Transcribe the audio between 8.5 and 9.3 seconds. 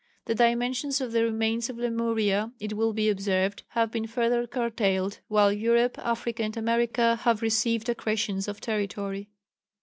territory.